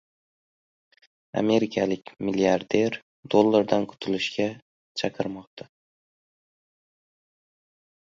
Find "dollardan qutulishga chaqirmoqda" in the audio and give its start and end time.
3.33-5.69